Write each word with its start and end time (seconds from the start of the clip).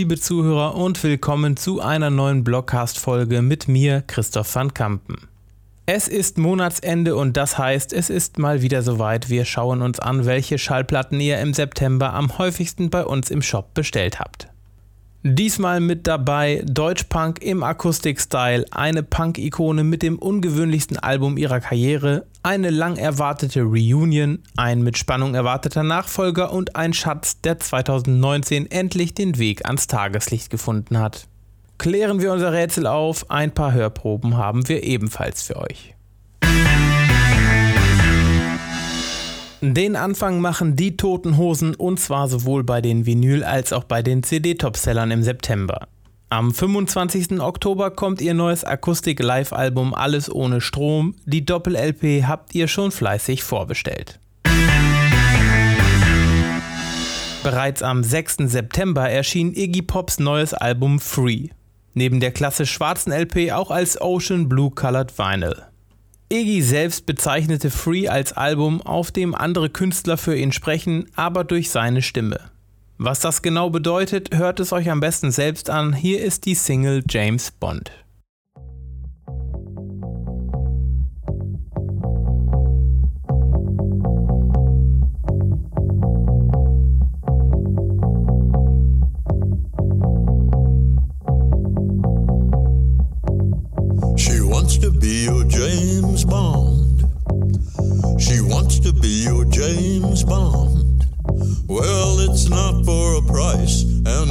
Liebe 0.00 0.18
Zuhörer 0.18 0.76
und 0.76 1.04
willkommen 1.04 1.58
zu 1.58 1.82
einer 1.82 2.08
neuen 2.08 2.42
Blogcast-Folge 2.42 3.42
mit 3.42 3.68
mir, 3.68 4.00
Christoph 4.06 4.54
van 4.54 4.72
Kampen. 4.72 5.28
Es 5.84 6.08
ist 6.08 6.38
Monatsende 6.38 7.14
und 7.16 7.36
das 7.36 7.58
heißt, 7.58 7.92
es 7.92 8.08
ist 8.08 8.38
mal 8.38 8.62
wieder 8.62 8.80
soweit. 8.80 9.28
Wir 9.28 9.44
schauen 9.44 9.82
uns 9.82 10.00
an, 10.00 10.24
welche 10.24 10.56
Schallplatten 10.56 11.20
ihr 11.20 11.38
im 11.40 11.52
September 11.52 12.14
am 12.14 12.38
häufigsten 12.38 12.88
bei 12.88 13.04
uns 13.04 13.30
im 13.30 13.42
Shop 13.42 13.74
bestellt 13.74 14.18
habt. 14.20 14.49
Diesmal 15.22 15.80
mit 15.80 16.06
dabei 16.06 16.62
Deutschpunk 16.64 17.42
im 17.42 17.62
Akustik-Style, 17.62 18.64
eine 18.70 19.02
Punk-Ikone 19.02 19.84
mit 19.84 20.02
dem 20.02 20.18
ungewöhnlichsten 20.18 20.96
Album 20.96 21.36
ihrer 21.36 21.60
Karriere, 21.60 22.24
eine 22.42 22.70
lang 22.70 22.96
erwartete 22.96 23.60
Reunion, 23.60 24.42
ein 24.56 24.80
mit 24.80 24.96
Spannung 24.96 25.34
erwarteter 25.34 25.82
Nachfolger 25.82 26.54
und 26.54 26.74
ein 26.74 26.94
Schatz, 26.94 27.38
der 27.42 27.58
2019 27.58 28.70
endlich 28.70 29.12
den 29.12 29.36
Weg 29.36 29.66
ans 29.66 29.88
Tageslicht 29.88 30.48
gefunden 30.48 30.96
hat. 30.96 31.26
Klären 31.76 32.22
wir 32.22 32.32
unser 32.32 32.54
Rätsel 32.54 32.86
auf, 32.86 33.30
ein 33.30 33.52
paar 33.52 33.74
Hörproben 33.74 34.38
haben 34.38 34.66
wir 34.70 34.82
ebenfalls 34.82 35.42
für 35.42 35.56
euch. 35.56 35.94
Den 39.62 39.94
Anfang 39.94 40.40
machen 40.40 40.74
die 40.74 40.96
Toten 40.96 41.36
Hosen 41.36 41.74
und 41.74 42.00
zwar 42.00 42.28
sowohl 42.28 42.64
bei 42.64 42.80
den 42.80 43.04
Vinyl- 43.04 43.44
als 43.44 43.74
auch 43.74 43.84
bei 43.84 44.02
den 44.02 44.22
CD-Topsellern 44.22 45.10
im 45.10 45.22
September. 45.22 45.86
Am 46.30 46.54
25. 46.54 47.40
Oktober 47.40 47.90
kommt 47.90 48.22
ihr 48.22 48.32
neues 48.32 48.64
Akustik-Live-Album 48.64 49.92
Alles 49.92 50.34
ohne 50.34 50.62
Strom. 50.62 51.14
Die 51.26 51.44
Doppel-LP 51.44 52.24
habt 52.26 52.54
ihr 52.54 52.68
schon 52.68 52.90
fleißig 52.90 53.42
vorbestellt. 53.42 54.18
Bereits 57.42 57.82
am 57.82 58.02
6. 58.02 58.36
September 58.46 59.10
erschien 59.10 59.54
Iggy 59.54 59.82
Pops 59.82 60.20
neues 60.20 60.54
Album 60.54 61.00
Free. 61.00 61.48
Neben 61.92 62.20
der 62.20 62.30
klassisch 62.30 62.72
schwarzen 62.72 63.12
LP 63.12 63.52
auch 63.52 63.70
als 63.70 64.00
Ocean 64.00 64.48
Blue 64.48 64.70
Colored 64.70 65.18
Vinyl. 65.18 65.69
Iggy 66.32 66.62
selbst 66.62 67.06
bezeichnete 67.06 67.70
Free 67.70 68.06
als 68.06 68.32
Album, 68.32 68.80
auf 68.82 69.10
dem 69.10 69.34
andere 69.34 69.68
Künstler 69.68 70.16
für 70.16 70.36
ihn 70.36 70.52
sprechen, 70.52 71.08
aber 71.16 71.42
durch 71.42 71.70
seine 71.70 72.02
Stimme. 72.02 72.38
Was 72.98 73.18
das 73.18 73.42
genau 73.42 73.68
bedeutet, 73.70 74.36
hört 74.36 74.60
es 74.60 74.72
euch 74.72 74.90
am 74.90 75.00
besten 75.00 75.32
selbst 75.32 75.70
an. 75.70 75.92
Hier 75.92 76.22
ist 76.22 76.46
die 76.46 76.54
Single 76.54 77.02
James 77.08 77.50
Bond. 77.50 77.90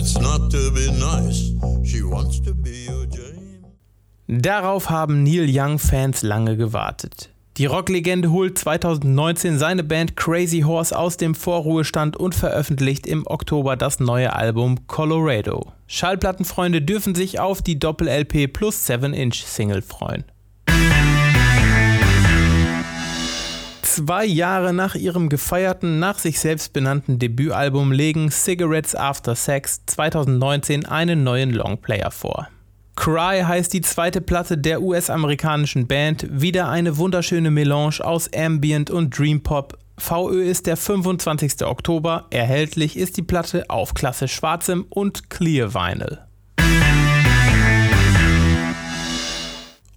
It's 0.00 0.18
not 0.18 0.50
to 0.50 0.70
be 0.72 0.90
nice. 0.92 1.52
She 1.84 2.02
wants 2.02 2.40
to 2.42 2.54
be 2.54 2.86
your 2.88 3.06
James. 3.06 3.66
Darauf 4.26 4.88
haben 4.88 5.22
Neil 5.22 5.46
Young-Fans 5.46 6.22
lange 6.22 6.56
gewartet. 6.56 7.28
Die 7.58 7.66
Rocklegende 7.66 8.30
holt 8.30 8.56
2019 8.56 9.58
seine 9.58 9.84
Band 9.84 10.16
Crazy 10.16 10.60
Horse 10.60 10.96
aus 10.96 11.18
dem 11.18 11.34
Vorruhestand 11.34 12.16
und 12.16 12.34
veröffentlicht 12.34 13.06
im 13.06 13.26
Oktober 13.26 13.76
das 13.76 14.00
neue 14.00 14.32
Album 14.32 14.86
Colorado. 14.86 15.72
Schallplattenfreunde 15.86 16.80
dürfen 16.80 17.14
sich 17.14 17.38
auf 17.38 17.60
die 17.60 17.78
Doppel-LP 17.78 18.50
plus 18.52 18.88
7-Inch-Single 18.88 19.82
freuen. 19.82 20.24
Zwei 23.92 24.24
Jahre 24.24 24.72
nach 24.72 24.94
ihrem 24.94 25.28
gefeierten, 25.28 25.98
nach 25.98 26.20
sich 26.20 26.38
selbst 26.38 26.72
benannten 26.72 27.18
Debütalbum 27.18 27.90
legen 27.90 28.30
Cigarettes 28.30 28.94
After 28.94 29.34
Sex 29.34 29.84
2019 29.86 30.86
einen 30.86 31.24
neuen 31.24 31.50
Longplayer 31.50 32.12
vor. 32.12 32.46
Cry 32.94 33.42
heißt 33.42 33.72
die 33.72 33.80
zweite 33.80 34.20
Platte 34.20 34.56
der 34.56 34.80
US-amerikanischen 34.80 35.88
Band, 35.88 36.24
wieder 36.30 36.68
eine 36.68 36.98
wunderschöne 36.98 37.50
Melange 37.50 37.98
aus 38.04 38.32
Ambient 38.32 38.90
und 38.90 39.18
Dream 39.18 39.42
Pop. 39.42 39.76
VÖ 39.98 40.44
ist 40.44 40.68
der 40.68 40.76
25. 40.76 41.66
Oktober, 41.66 42.26
erhältlich 42.30 42.96
ist 42.96 43.16
die 43.16 43.22
Platte 43.22 43.64
auf 43.70 43.94
klassisch 43.94 44.34
schwarzem 44.34 44.86
und 44.88 45.30
Clear 45.30 45.74
Vinyl. 45.74 46.29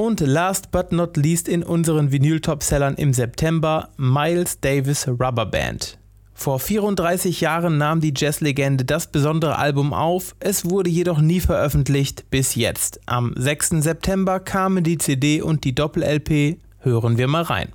Und 0.00 0.20
last 0.20 0.70
but 0.70 0.92
not 0.92 1.18
least 1.18 1.46
in 1.46 1.62
unseren 1.62 2.10
Vinyl-Topsellern 2.10 2.94
im 2.94 3.12
September 3.12 3.90
Miles 3.98 4.58
Davis 4.58 5.06
Rubber 5.06 5.44
Band. 5.44 5.98
Vor 6.32 6.58
34 6.58 7.42
Jahren 7.42 7.76
nahm 7.76 8.00
die 8.00 8.14
Jazzlegende 8.16 8.86
das 8.86 9.08
besondere 9.12 9.58
Album 9.58 9.92
auf, 9.92 10.34
es 10.40 10.70
wurde 10.70 10.88
jedoch 10.88 11.20
nie 11.20 11.40
veröffentlicht 11.40 12.30
bis 12.30 12.54
jetzt. 12.54 12.98
Am 13.04 13.34
6. 13.36 13.82
September 13.82 14.40
kamen 14.40 14.82
die 14.84 14.96
CD 14.96 15.42
und 15.42 15.64
die 15.64 15.74
Doppel-LP, 15.74 16.56
hören 16.78 17.18
wir 17.18 17.28
mal 17.28 17.42
rein. 17.42 17.68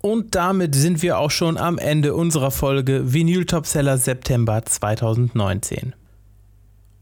Und 0.00 0.36
damit 0.36 0.76
sind 0.76 1.02
wir 1.02 1.18
auch 1.18 1.30
schon 1.30 1.56
am 1.56 1.76
Ende 1.76 2.14
unserer 2.14 2.52
Folge 2.52 3.12
Vinyl 3.12 3.46
Topseller 3.46 3.98
September 3.98 4.64
2019. 4.64 5.94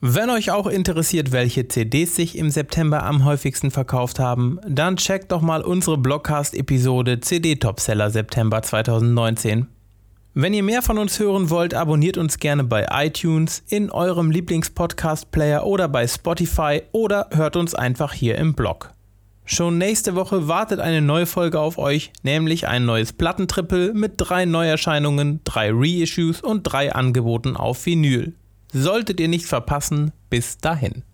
Wenn 0.00 0.30
euch 0.30 0.50
auch 0.50 0.66
interessiert, 0.66 1.32
welche 1.32 1.68
CDs 1.68 2.16
sich 2.16 2.38
im 2.38 2.50
September 2.50 3.02
am 3.02 3.24
häufigsten 3.24 3.70
verkauft 3.70 4.18
haben, 4.18 4.58
dann 4.66 4.96
checkt 4.96 5.32
doch 5.32 5.42
mal 5.42 5.62
unsere 5.62 5.98
Blogcast-Episode 5.98 7.20
CD 7.20 7.56
Topseller 7.56 8.10
September 8.10 8.62
2019. 8.62 9.66
Wenn 10.32 10.54
ihr 10.54 10.62
mehr 10.62 10.82
von 10.82 10.98
uns 10.98 11.18
hören 11.18 11.48
wollt, 11.50 11.74
abonniert 11.74 12.18
uns 12.18 12.38
gerne 12.38 12.62
bei 12.62 12.86
iTunes, 12.92 13.62
in 13.68 13.90
eurem 13.90 14.30
Lieblingspodcast-Player 14.30 15.66
oder 15.66 15.88
bei 15.88 16.06
Spotify 16.06 16.82
oder 16.92 17.28
hört 17.32 17.56
uns 17.56 17.74
einfach 17.74 18.12
hier 18.12 18.36
im 18.36 18.54
Blog. 18.54 18.95
Schon 19.48 19.78
nächste 19.78 20.16
Woche 20.16 20.48
wartet 20.48 20.80
eine 20.80 21.00
neue 21.00 21.24
Folge 21.24 21.60
auf 21.60 21.78
euch, 21.78 22.10
nämlich 22.24 22.66
ein 22.66 22.84
neues 22.84 23.12
Plattentrippel 23.12 23.94
mit 23.94 24.14
drei 24.16 24.44
Neuerscheinungen, 24.44 25.40
drei 25.44 25.70
Reissues 25.72 26.40
und 26.40 26.64
drei 26.64 26.92
Angeboten 26.92 27.56
auf 27.56 27.86
Vinyl. 27.86 28.34
Solltet 28.72 29.20
ihr 29.20 29.28
nicht 29.28 29.46
verpassen, 29.46 30.10
bis 30.30 30.58
dahin. 30.58 31.04